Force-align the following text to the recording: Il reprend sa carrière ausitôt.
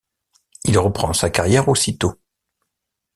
Il 0.63 0.79
reprend 0.79 1.13
sa 1.13 1.29
carrière 1.29 1.69
ausitôt. 1.69 2.15